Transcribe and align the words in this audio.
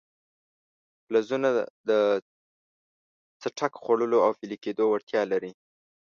فلزونه 1.05 1.49
د 1.89 1.91
څټک 3.41 3.73
خوړلو 3.83 4.17
او 4.25 4.31
ویلي 4.39 4.57
کېدو 4.65 4.83
وړتیا 4.87 5.21
لري. 5.31 5.51